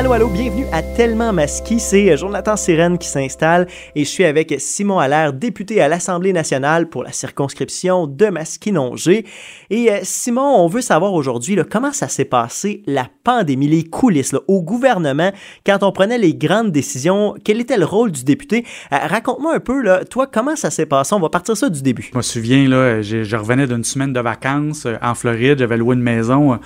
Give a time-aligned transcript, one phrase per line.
[0.00, 1.78] Allô, allô, bienvenue à Tellement Masquis.
[1.78, 6.88] C'est Jonathan Sirène qui s'installe et je suis avec Simon Allaire, député à l'Assemblée nationale
[6.88, 9.26] pour la circonscription de Masquinongé.
[9.68, 14.34] Et euh, Simon, on veut savoir aujourd'hui comment ça s'est passé, la pandémie, les coulisses
[14.48, 15.32] au gouvernement,
[15.66, 17.34] quand on prenait les grandes décisions.
[17.44, 18.64] Quel était le rôle du député?
[18.94, 21.14] Euh, raconte-moi un peu, là, toi, comment ça s'est passé?
[21.14, 22.08] On va partir ça du début.
[22.10, 25.58] Je me souviens, là, je revenais d'une semaine de vacances euh, en Floride.
[25.58, 26.58] J'avais loué une maison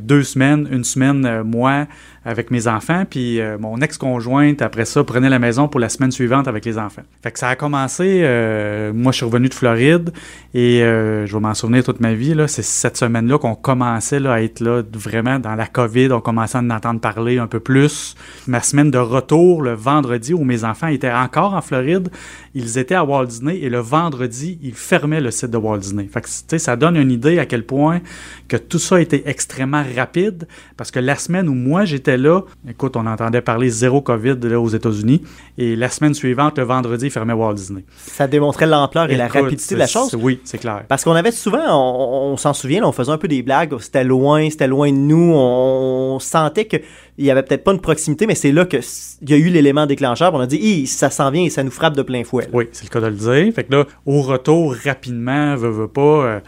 [0.00, 1.86] deux semaines, une semaine, moi,
[2.24, 6.12] avec mes enfants, puis euh, mon ex-conjointe, après ça, prenait la maison pour la semaine
[6.12, 7.02] suivante avec les enfants.
[7.22, 10.12] Fait que ça a commencé, euh, moi je suis revenu de Floride,
[10.52, 14.34] et euh, je vais m'en souvenir toute ma vie, c'est cette semaine-là qu'on commençait là,
[14.34, 17.60] à être là vraiment dans la COVID, on commençait à en entendre parler un peu
[17.60, 18.14] plus.
[18.46, 22.10] Ma semaine de retour, le vendredi, où mes enfants étaient encore en Floride,
[22.54, 26.06] ils étaient à Walt Disney, et le vendredi, ils fermaient le site de Walt Disney.
[26.12, 28.00] Fait que, ça donne une idée à quel point
[28.46, 29.26] que tout ça a été
[29.70, 34.00] extrêmement rapide, parce que la semaine où moi j'étais là, écoute, on entendait parler zéro
[34.00, 35.22] COVID là, aux États-Unis.
[35.58, 37.84] Et la semaine suivante, le vendredi, ils fermaient Walt Disney.
[37.96, 40.14] Ça démontrait l'ampleur et la rapidité de la chose.
[40.20, 40.84] Oui, c'est clair.
[40.88, 44.48] Parce qu'on avait souvent, on, s'en souvient, on faisait un peu des blagues, c'était loin,
[44.50, 46.82] c'était loin de nous, on, sentait qu'il
[47.18, 48.82] y avait peut-être pas une proximité, mais c'est là qu'il
[49.28, 50.34] y a eu l'élément déclencheur.
[50.34, 52.48] On a dit, ça s'en vient et ça nous frappe de plein fouet.
[52.52, 53.54] Oui, c'est le cas de le dire.
[53.54, 56.40] Fait que là, au retour, rapidement, veut, veut pas, euh,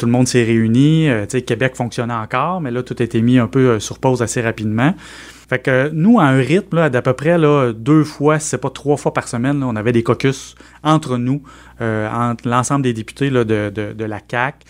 [0.00, 1.08] tout le monde s'est réuni.
[1.08, 4.22] Euh, Québec fonctionnait encore, mais là, tout a été mis un peu euh, sur pause
[4.22, 4.94] assez rapidement.
[5.48, 7.36] Fait que nous, à un rythme d'à peu près
[7.74, 11.42] deux fois, si c'est pas trois fois par semaine, on avait des caucus entre nous,
[11.80, 14.64] euh, l'ensemble des députés de, la CAC,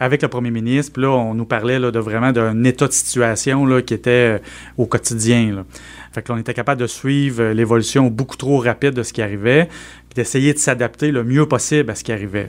[0.00, 0.94] avec le premier ministre.
[0.94, 4.40] Puis là, on nous parlait de vraiment d'un état de situation là, qui était
[4.78, 5.66] au quotidien.
[6.12, 9.66] Fait on était capable de suivre l'évolution beaucoup trop rapide de ce qui arrivait,
[10.08, 12.48] puis d'essayer de s'adapter le mieux possible à ce qui arrivait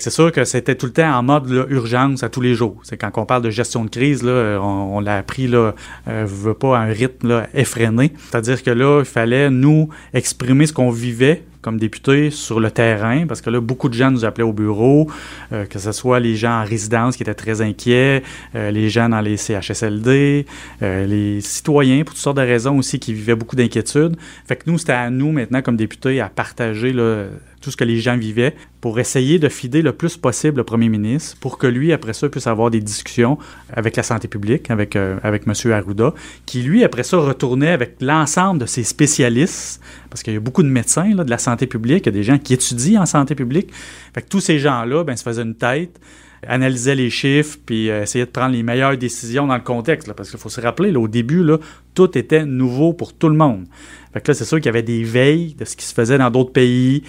[0.00, 2.80] c'est sûr que c'était tout le temps en mode urgence à tous les jours.
[2.82, 5.74] C'est quand on parle de gestion de crise, là, on, l'a appris là,
[6.08, 8.12] euh, veut pas un rythme effréné.
[8.30, 13.26] C'est-à-dire que là, il fallait nous exprimer ce qu'on vivait comme député sur le terrain,
[13.26, 15.08] parce que là, beaucoup de gens nous appelaient au bureau,
[15.52, 18.22] euh, que ce soit les gens en résidence qui étaient très inquiets,
[18.56, 20.44] euh, les gens dans les CHSLD,
[20.82, 24.16] euh, les citoyens, pour toutes sortes de raisons aussi, qui vivaient beaucoup d'inquiétudes.
[24.46, 27.26] Fait que nous, c'était à nous maintenant, comme députés, à partager là,
[27.62, 30.88] tout ce que les gens vivaient pour essayer de fider le plus possible le premier
[30.88, 33.38] ministre pour que lui, après ça, puisse avoir des discussions
[33.72, 35.72] avec la santé publique, avec, euh, avec M.
[35.72, 36.12] Arruda,
[36.44, 39.80] qui, lui, après ça, retournait avec l'ensemble de ses spécialistes,
[40.10, 42.12] parce qu'il y a beaucoup de médecins là, de la santé publique, il y a
[42.12, 43.72] des gens qui étudient en santé publique.
[44.12, 45.98] Fait que tous ces gens-là, ben, se faisaient une tête
[46.46, 50.12] analysaient les chiffres puis euh, essayaient de prendre les meilleures décisions dans le contexte.
[50.12, 51.58] parce qu'il faut se rappeler, là, au début, là,
[51.94, 53.66] tout était nouveau pour tout le monde.
[54.12, 56.18] Fait que là, c'est sûr qu'il y avait des veilles de ce qui se faisait
[56.18, 57.04] dans d'autres pays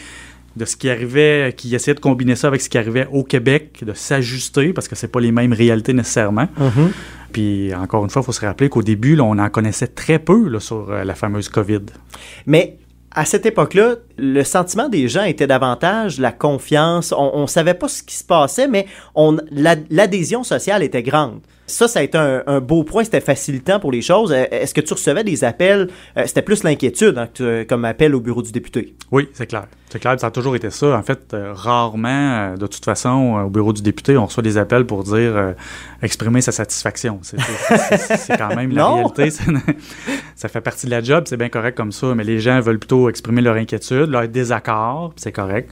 [0.56, 3.84] de ce qui arrivait, qui essayait de combiner ça avec ce qui arrivait au Québec,
[3.86, 6.48] de s'ajuster, parce que c'est pas les mêmes réalités nécessairement.
[6.60, 6.90] Mm-hmm.
[7.32, 10.60] Puis encore une fois, il faut se rappeler qu'au début, on en connaissait très peu
[10.60, 11.82] sur euh, la fameuse COVID.
[12.46, 12.78] Mais
[13.12, 17.14] à cette époque-là, le sentiment des gens était davantage la confiance.
[17.18, 18.86] On ne savait pas ce qui se passait, mais
[19.90, 21.42] l'adhésion sociale était grande.
[21.66, 24.34] Ça, ça a été un, beau point, c'était facilitant pour les choses.
[24.34, 25.90] Euh, est-ce que tu recevais des appels?
[26.18, 27.30] Euh, c'était plus l'inquiétude hein,
[27.70, 28.96] comme appel au bureau du député.
[29.12, 29.66] Oui, c'est clair.
[29.90, 30.98] C'est clair, ça a toujours été ça.
[30.98, 34.86] En fait, euh, rarement, de toute façon, au bureau du député, on reçoit des appels
[34.86, 35.54] pour dire
[36.02, 37.20] exprimer sa satisfaction.
[37.22, 39.30] C'est quand même la réalité.
[40.36, 42.80] ça fait partie de la job, c'est bien correct comme ça, mais les gens veulent
[42.80, 45.70] plutôt exprimer leur inquiétude, leur désaccord, c'est correct.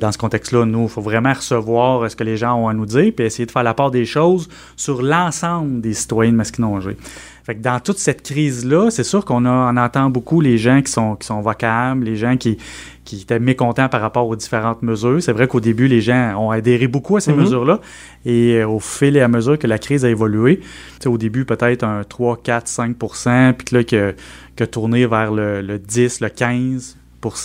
[0.00, 2.86] dans ce contexte-là, nous, il faut vraiment recevoir ce que les gens ont à nous
[2.86, 6.96] dire, puis essayer de faire la part des choses sur l'ensemble des citoyens de Masquinongé.
[7.44, 10.90] Fait que dans toute cette crise-là, c'est sûr qu'on on entend beaucoup les gens qui
[10.90, 12.56] sont, qui sont vocables, les gens qui,
[13.04, 15.22] qui étaient mécontents par rapport aux différentes mesures.
[15.22, 17.36] C'est vrai qu'au début, les gens ont adhéré beaucoup à ces mm-hmm.
[17.36, 17.80] mesures-là.
[18.24, 20.60] Et euh, au fil et à mesure que la crise a évolué,
[21.04, 24.14] au début, peut-être un 3, 4, 5% puis que là, que,
[24.56, 26.96] que tourner vers le, le 10, le 15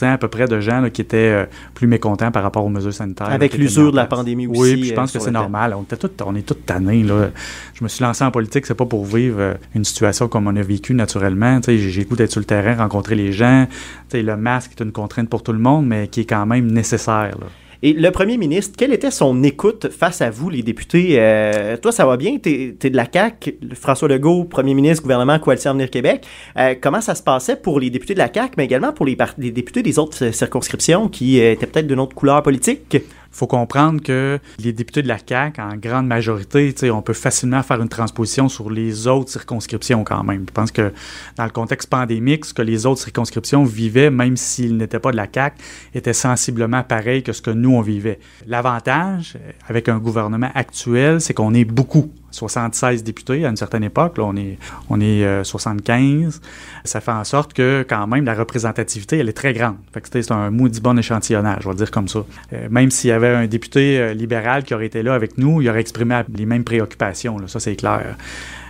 [0.01, 3.29] à peu près de gens qui étaient euh, plus mécontents par rapport aux mesures sanitaires.
[3.29, 4.59] Avec l'usure de la pandémie aussi.
[4.59, 5.75] Oui, je pense euh, que c'est normal.
[5.77, 7.03] On, était on est tous tannés.
[7.03, 7.29] Là.
[7.73, 10.55] Je me suis lancé en politique, c'est pas pour vivre euh, une situation comme on
[10.55, 11.59] a vécu naturellement.
[11.67, 13.67] J'ai goût d'être sur le terrain, rencontrer les gens.
[14.13, 17.35] le masque est une contrainte pour tout le monde, mais qui est quand même nécessaire.
[17.81, 21.15] Et le premier ministre, quelle était son écoute face à vous, les députés?
[21.17, 25.39] Euh, toi, ça va bien, tu es, de la CAQ, François Legault, premier ministre, gouvernement,
[25.39, 26.25] Coalition Avenir Québec.
[26.57, 29.17] Euh, comment ça se passait pour les députés de la CAQ, mais également pour les,
[29.37, 32.97] les députés des autres circonscriptions qui étaient peut-être d'une autre couleur politique?
[33.31, 37.81] Faut comprendre que les députés de la CAQ, en grande majorité, on peut facilement faire
[37.81, 40.45] une transposition sur les autres circonscriptions quand même.
[40.47, 40.91] Je pense que
[41.37, 45.17] dans le contexte pandémique, ce que les autres circonscriptions vivaient, même s'ils n'étaient pas de
[45.17, 45.57] la CAQ,
[45.93, 48.19] était sensiblement pareil que ce que nous, on vivait.
[48.47, 49.37] L'avantage
[49.67, 54.17] avec un gouvernement actuel, c'est qu'on est beaucoup 76 députés à une certaine époque.
[54.17, 54.57] Là, on est,
[54.89, 56.41] on est 75.
[56.41, 56.47] Euh,
[56.85, 59.75] ça fait en sorte que, quand même, la représentativité, elle est très grande.
[59.93, 62.23] Fait que c'est un maudit bon échantillonnage, je vais dire comme ça.
[62.53, 65.61] Euh, même s'il y avait un député euh, libéral qui aurait été là avec nous,
[65.61, 67.37] il aurait exprimé les mêmes préoccupations.
[67.37, 68.15] Là, ça, c'est clair.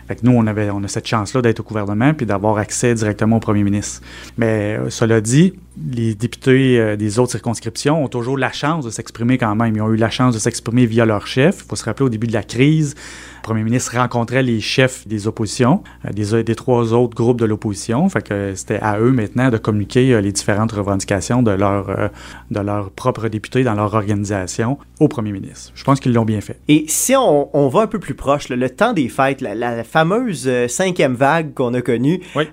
[0.08, 3.38] Fait nous, on, avait, on a cette chance-là d'être au gouvernement puis d'avoir accès directement
[3.38, 4.02] au premier ministre.
[4.40, 5.54] Mais cela dit,
[5.92, 9.76] les députés des autres circonscriptions ont toujours la chance de s'exprimer quand même.
[9.76, 11.62] Ils ont eu la chance de s'exprimer via leur chef.
[11.64, 12.96] Il faut se rappeler au début de la crise,
[13.50, 18.08] premier ministre rencontrait les chefs des oppositions, euh, des, des trois autres groupes de l'opposition.
[18.08, 22.10] Fait que c'était à eux maintenant de communiquer euh, les différentes revendications de leurs euh,
[22.52, 25.72] de propres députés dans leur organisation au premier ministre.
[25.74, 26.60] Je pense qu'ils l'ont bien fait.
[26.68, 30.50] Et si on, on, va un peu plus proche, le temps des fêtes, la, fameuse
[30.68, 32.44] cinquième vague qu'on a connue, oui.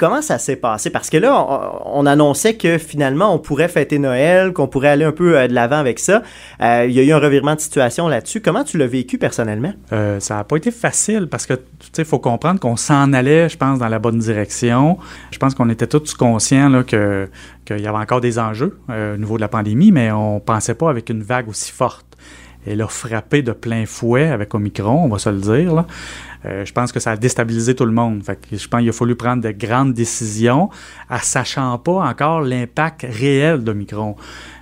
[0.00, 0.88] Comment ça s'est passé?
[0.88, 1.46] Parce que là,
[1.84, 5.52] on, annonçait que finalement, on pourrait fêter Noël, qu'on pourrait aller un peu euh, de
[5.52, 6.22] l'avant avec ça.
[6.62, 8.40] Euh, il y a eu un revirement de situation là-dessus.
[8.40, 9.74] Comment tu l'as vécu personnellement?
[9.92, 13.12] Euh, ça n'a pas été facile parce que, tu sais, il faut comprendre qu'on s'en
[13.12, 14.96] allait, je pense, dans la bonne direction.
[15.32, 17.28] Je pense qu'on était tous conscients que
[17.66, 20.88] qu'il y avait encore des enjeux au niveau de la pandémie, mais on pensait pas
[20.88, 22.06] avec une vague aussi forte.
[22.66, 25.84] Elle a frappé de plein fouet avec Omicron, on va se le dire.
[26.46, 28.22] Euh, je pense que ça a déstabilisé tout le monde.
[28.52, 30.70] Je pense qu'il a fallu prendre de grandes décisions,
[31.08, 34.16] à sachant pas encore l'impact réel d'Omicron.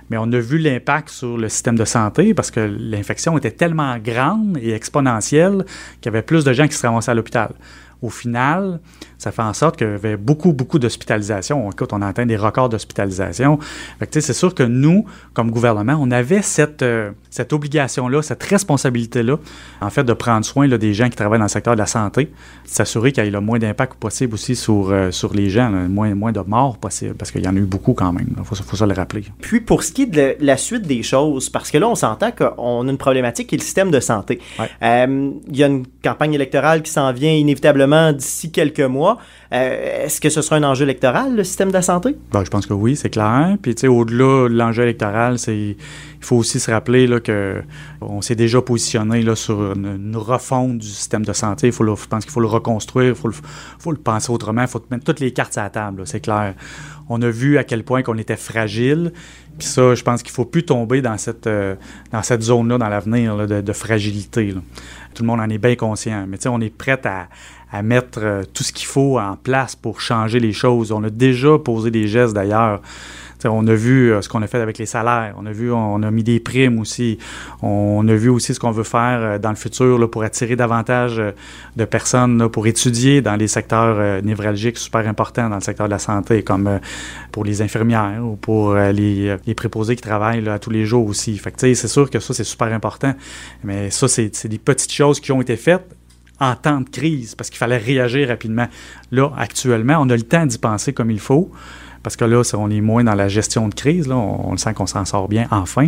[0.09, 3.97] Mais on a vu l'impact sur le système de santé parce que l'infection était tellement
[3.99, 5.65] grande et exponentielle
[6.01, 7.53] qu'il y avait plus de gens qui se ramassaient à l'hôpital.
[8.01, 8.79] Au final,
[9.17, 11.69] ça fait en sorte qu'il y avait beaucoup, beaucoup d'hospitalisations.
[11.69, 13.59] Écoute, on a atteint des records d'hospitalisation.
[14.09, 19.37] C'est sûr que nous, comme gouvernement, on avait cette, euh, cette obligation-là, cette responsabilité-là,
[19.81, 21.85] en fait, de prendre soin là, des gens qui travaillent dans le secteur de la
[21.85, 22.31] santé,
[22.63, 25.89] s'assurer qu'il y ait le moins d'impact possible aussi sur, euh, sur les gens, le
[25.89, 28.29] moins, moins de morts possible, parce qu'il y en a eu beaucoup quand même.
[28.37, 29.25] Il faut, faut, ça le rappeler.
[29.41, 32.31] Puis, pour ce qui est de la suite des choses, parce que là, on s'entend
[32.31, 34.39] qu'on a une problématique qui est le système de santé.
[34.81, 39.17] Euh, il y a une campagne électorale qui s'en vient inévitablement d'ici quelques mois.
[39.51, 42.15] Euh, est-ce que ce sera un enjeu électoral, le système de la santé?
[42.31, 43.57] Ben, je pense que oui, c'est clair.
[43.61, 45.75] Puis, tu sais, au-delà de l'enjeu électoral, il
[46.21, 47.61] faut aussi se rappeler là, que
[48.01, 51.67] on s'est déjà positionné là, sur une, refonte du système de santé.
[51.67, 53.35] Il faut je pense qu'il faut le reconstruire, il faut le,
[53.79, 56.53] faut le penser autrement, il faut mettre toutes les cartes à la table, c'est clair.
[57.09, 59.13] On a vu à quel point qu'on était fragile.
[59.59, 61.75] Puis ça, je pense qu'il ne faut plus tomber dans cette, euh,
[62.23, 64.55] cette zone-là dans l'avenir de, fragilité.
[65.13, 66.25] Tout le monde en est bien conscient.
[66.27, 67.27] Mais on est prêt à,
[67.71, 70.91] à mettre euh, tout ce qu'il faut en place pour changer les choses.
[70.91, 72.81] On a déjà posé des gestes d'ailleurs.
[73.45, 75.35] On a vu euh, ce qu'on a fait avec les salaires.
[75.37, 77.17] On a vu, on a mis des primes aussi.
[77.61, 81.21] On a vu aussi ce qu'on veut faire euh, dans le futur pour attirer davantage
[81.75, 85.99] de personnes pour étudier dans les secteurs névralgiques super importants dans le secteur de la
[85.99, 86.79] santé, comme
[87.31, 91.37] pour les infirmières ou pour les, préposés qui travaillent tous les jours aussi.
[91.37, 93.13] Fait c'est sûr que ça, c'est super important.
[93.63, 95.95] Mais ça, c'est des petites choses qui ont été faites
[96.39, 98.67] en temps de crise parce qu'il fallait réagir rapidement.
[99.11, 101.51] Là, actuellement, on a le temps d'y penser comme il faut
[102.03, 104.07] parce que là, on est moins dans la gestion de crise.
[104.07, 105.87] Là, on, le sent qu'on s'en sort bien enfin.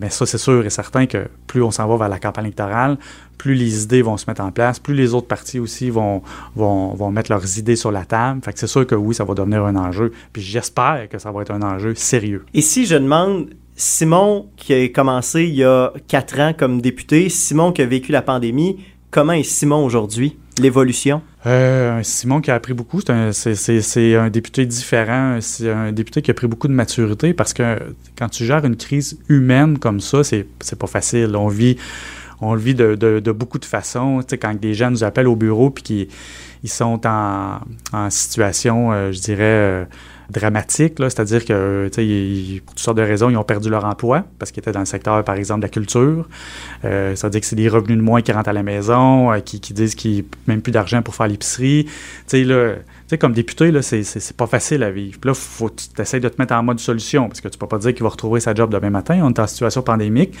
[0.00, 2.98] Mais ça, c'est sûr et certain que plus on s'en va vers la campagne électorale,
[3.38, 6.22] plus les idées vont se mettre en place, plus les autres partis aussi vont,
[6.54, 8.40] vont, vont mettre leurs idées sur la table.
[8.44, 10.12] Fait que c'est sûr que oui, ça va devenir un enjeu.
[10.32, 12.44] Puis j'espère que ça va être un enjeu sérieux.
[12.54, 17.28] Et si je demande Simon, qui a commencé il y a quatre ans comme député,
[17.28, 18.78] Simon qui a vécu la pandémie,
[19.14, 20.36] Comment est Simon aujourd'hui?
[20.58, 21.22] L'évolution?
[21.46, 26.34] Euh, Simon qui a appris beaucoup, c'est un, député différent, c'est un député qui a
[26.34, 27.78] pris beaucoup de maturité parce que
[28.16, 30.46] quand tu gères une crise humaine comme ça, c'est
[30.78, 31.36] pas facile.
[31.36, 31.76] On vit,
[32.40, 34.20] on le vit de, beaucoup de façons.
[34.20, 36.08] Tu sais, quand des gens nous appellent au bureau puis qu'ils
[36.62, 37.60] ils sont en,
[38.10, 39.84] situation, euh, je dirais, euh,
[40.30, 41.90] dramatique, c'est-à-dire que,
[42.64, 44.86] pour toutes sortes de raisons, ils ont perdu leur emploi parce qu'ils étaient dans le
[44.86, 46.28] secteur, par exemple, de la culture.
[46.84, 49.32] Euh, ça veut dire que c'est des revenus de moins qui rentrent à la maison,
[49.32, 51.84] euh, qui, disent qu'ils n'ont même plus d'argent pour faire l'épicerie.
[52.26, 52.76] Tu sais,
[53.18, 55.18] comme député, là, c'est, pas facile à vivre.
[55.20, 57.66] Puis là, faut tu essaies de te mettre en mode solution parce que tu peux
[57.66, 59.20] pas dire qu'il va retrouver sa job demain matin.
[59.22, 60.34] On est en situation pandémique.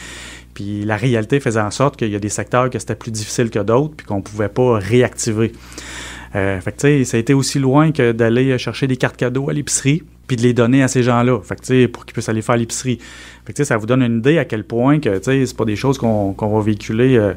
[0.54, 3.50] Puis la réalité faisait en sorte qu'il y a des secteurs que c'était plus difficile
[3.50, 5.52] que d'autres puis qu'on pouvait pas réactiver.
[6.34, 10.02] Euh, fait ça a été aussi loin que d'aller chercher des cartes cadeaux à l'épicerie
[10.26, 12.98] puis de les donner à ces gens-là, fait que, pour qu'ils puissent aller faire l'épicerie.
[13.44, 15.98] Fait que, ça vous donne une idée à quel point que c'est pas des choses
[15.98, 17.34] qu'on va véhiculer euh,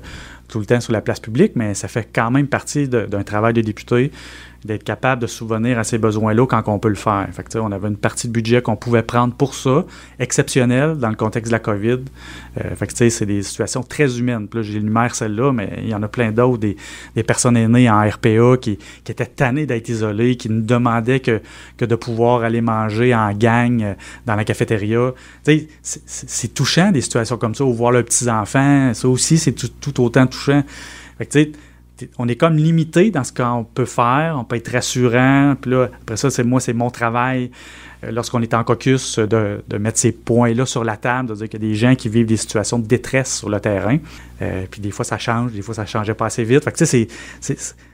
[0.48, 3.54] tout le temps sur la place publique, mais ça fait quand même partie d'un travail
[3.54, 4.12] de député
[4.68, 7.28] d'être capable de souvenir à ces besoins-là quand on peut le faire.
[7.32, 9.86] Fait on avait une partie de budget qu'on pouvait prendre pour ça,
[10.20, 12.00] exceptionnelle dans le contexte de la COVID.
[12.58, 14.48] Euh, fait que, c'est des situations très humaines.
[14.48, 16.78] Puis là, j'énumère celle-là, mais il y en a plein d'autres, des,
[17.16, 21.42] des, personnes aînées en RPA qui, qui étaient tannées d'être isolées, qui ne demandaient que,
[21.78, 23.94] que de pouvoir aller manger en gang euh,
[24.26, 25.14] dans la cafétéria.
[25.82, 30.28] C'est touchant, des situations comme ça, ou voir leurs petits-enfants, ça aussi, c'est tout, autant
[30.28, 30.64] touchant.
[31.18, 31.52] Fait que,
[32.18, 35.90] on est comme limité dans ce qu'on peut faire, on peut être rassurant, puis là,
[36.02, 37.52] après ça, c'est moi, c'est mon travail,
[38.04, 41.50] euh, lorsqu'on est en caucus, de, de mettre ces points-là sur la table, de dire
[41.50, 43.98] qu'il y a des gens qui vivent des situations de détresse sur le terrain,
[44.42, 46.78] euh, puis des fois ça change, des fois ça changeait pas assez vite, fait que
[46.78, 47.08] tu sais,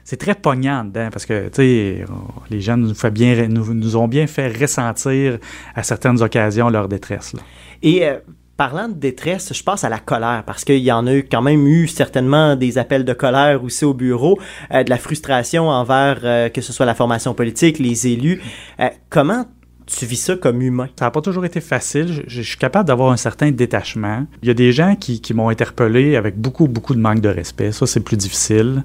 [0.04, 2.04] c'est très pognant dedans, parce que, tu sais,
[2.50, 5.38] les gens nous, bien, nous, ont bien fait ressentir
[5.74, 7.32] à certaines occasions leur détresse.
[7.32, 7.40] Là.
[7.82, 8.06] Et...
[8.06, 8.18] Euh,
[8.56, 11.42] Parlant de détresse, je passe à la colère parce qu'il y en a eu quand
[11.42, 14.38] même eu certainement des appels de colère aussi au bureau,
[14.72, 18.40] euh, de la frustration envers euh, que ce soit la formation politique, les élus.
[18.78, 19.46] Euh, comment
[19.86, 20.88] tu vis ça comme humain?
[20.96, 22.22] Ça n'a pas toujours été facile.
[22.28, 24.24] Je, suis capable d'avoir un certain détachement.
[24.42, 27.28] Il y a des gens qui, qui m'ont interpellé avec beaucoup, beaucoup de manque de
[27.28, 27.72] respect.
[27.72, 28.84] Ça, c'est plus difficile.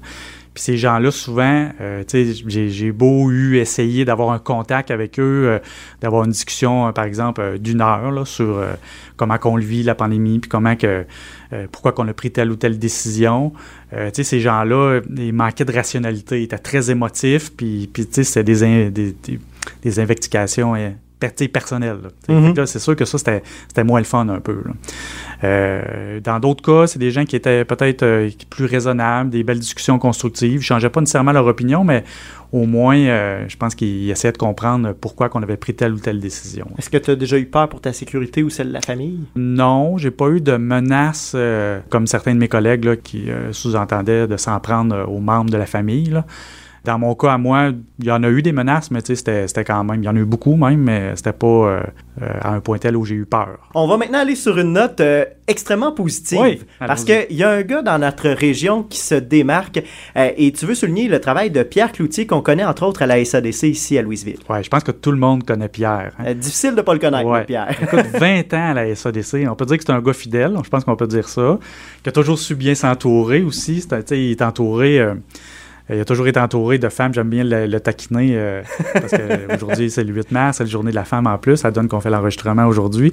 [0.60, 2.04] Ces gens-là, souvent, euh,
[2.46, 5.58] j'ai beau eu essayer d'avoir un contact avec eux, euh,
[6.02, 8.62] d'avoir une discussion, euh, par exemple, euh, d'une heure là, sur
[9.16, 11.06] comment qu'on vit, la pandémie, puis comment que,
[11.72, 13.54] pourquoi qu'on a pris telle ou telle décision.
[14.12, 19.12] ces gens-là, ils manquaient de rationalité, ils étaient très émotifs, puis, puis c'était des, des,
[19.12, 19.40] des,
[19.82, 20.74] des investigations
[21.48, 21.98] personnel.
[22.28, 22.66] Mm-hmm.
[22.66, 24.62] C'est sûr que ça, c'était moins le fun un peu.
[25.44, 29.58] Euh, dans d'autres cas, c'est des gens qui étaient peut-être euh, plus raisonnables, des belles
[29.58, 30.52] discussions constructives.
[30.52, 32.04] Ils ne changeaient pas nécessairement leur opinion, mais
[32.52, 35.98] au moins, euh, je pense qu'ils essayaient de comprendre pourquoi qu'on avait pris telle ou
[35.98, 36.66] telle décision.
[36.78, 39.20] Est-ce que tu as déjà eu peur pour ta sécurité ou celle de la famille?
[39.36, 41.36] Non, j'ai pas eu de menaces
[41.88, 46.10] comme certains de mes collègues qui sous-entendaient de s'en prendre aux membres de la famille.
[46.10, 46.24] Là.
[46.84, 49.64] Dans mon cas, à moi, il y en a eu des menaces, mais c'était, c'était
[49.64, 51.82] quand même, il y en a eu beaucoup même, mais c'était pas euh,
[52.22, 53.58] euh, à un point tel où j'ai eu peur.
[53.74, 56.40] On va maintenant aller sur une note euh, extrêmement positive.
[56.40, 59.82] Oui, parce qu'il y a un gars dans notre région qui se démarque
[60.16, 63.22] et tu veux souligner le travail de Pierre Cloutier qu'on connaît entre autres à la
[63.24, 64.38] SADC ici à Louisville.
[64.48, 66.12] Oui, je pense que tout le monde connaît Pierre.
[66.18, 66.34] Hein.
[66.34, 67.70] difficile de ne pas le connaître, Pierre.
[67.82, 70.68] Écoute, 20 ans à la SADC, on peut dire que c'est un gars fidèle, je
[70.68, 71.58] pense qu'on peut dire ça,
[72.02, 73.84] qui a toujours su bien s'entourer aussi.
[74.10, 75.00] il est entouré
[75.92, 77.12] il a toujours été entouré de femmes.
[77.12, 78.62] J'aime bien le, taquiner euh,
[78.94, 81.56] parce qu'aujourd'hui, c'est le 8 mars, c'est la journée de la femme en plus.
[81.56, 83.12] Ça donne qu'on fait l'enregistrement aujourd'hui.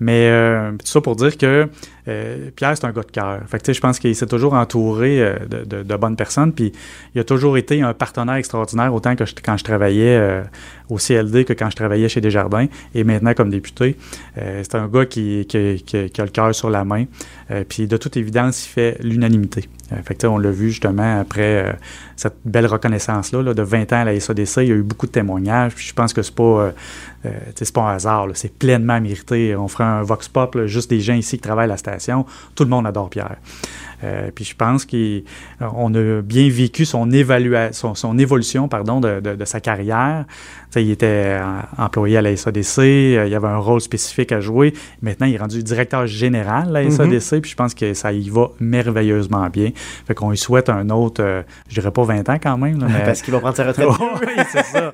[0.00, 1.68] Mais euh, tout ça pour dire que
[2.08, 3.40] euh, Pierre, c'est un gars de cœur.
[3.46, 6.52] Fait je pense qu'il s'est toujours entouré de, de, bonnes personnes.
[6.52, 6.72] Puis
[7.14, 10.42] il a toujours été un partenaire extraordinaire, autant que quand je travaillais
[10.88, 13.96] au CLD que quand je travaillais chez Desjardins et maintenant comme député.
[14.36, 17.06] c'est un gars qui, qui, qui, a le cœur sur la main.
[17.68, 19.68] puis de toute évidence, il fait l'unanimité.
[19.92, 21.72] Euh, fait on l'a vu justement après euh,
[22.16, 24.56] cette belle reconnaissance-là de 20 ans à la SADC.
[24.58, 25.74] Il y a eu beaucoup de témoignages.
[25.74, 26.72] Puis je pense que c'est pas,
[27.24, 28.26] euh, c'est pas un hasard.
[28.34, 29.54] C'est pleinement mérité.
[29.54, 32.26] On fera un vox pop, juste des gens ici qui travaillent à la station.
[32.54, 33.36] Tout le monde adore Pierre.
[34.34, 39.58] Puis je pense qu'on a bien vécu son, évaluation, son, évolution pardon, de, de, sa
[39.58, 40.26] carrière.
[40.76, 41.40] il était
[41.78, 44.74] employé à la SADC, il y avait un rôle spécifique à jouer.
[45.00, 47.40] Maintenant, il est rendu directeur général à la SADC, mm-hmm.
[47.40, 49.70] puis je pense que ça y va merveilleusement bien.
[50.06, 52.78] Fait qu'on lui souhaite un autre, euh, je dirais pas 20 ans quand même.
[52.86, 53.00] mais...
[53.04, 53.88] Parce qu'il va prendre sa retraite.
[54.20, 54.92] oui, c'est ça.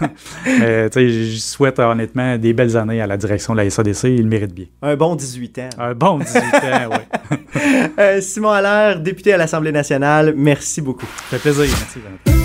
[0.46, 4.04] mais tu sais, je souhaite honnêtement des belles années à la direction de la SADC,
[4.04, 4.66] il mérite bien.
[4.82, 5.70] Un bon 18 ans.
[5.78, 8.22] Un bon 18 ans, oui.
[8.22, 11.06] Simon Allaire, député à l'Assemblée nationale, merci beaucoup.
[11.30, 11.64] Ça fait plaisir.
[11.66, 12.43] Merci,